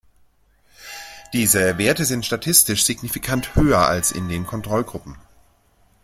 Diese 1.31 1.77
Werte 1.77 2.05
sind 2.05 2.25
statistisch 2.25 2.85
signifikant 2.85 3.53
höher 3.55 3.87
als 3.87 4.09
in 4.11 4.29
den 4.29 4.47
Kontrollgruppen. 4.47 5.15